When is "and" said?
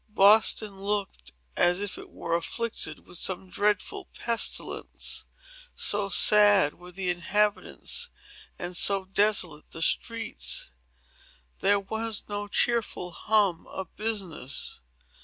8.57-8.75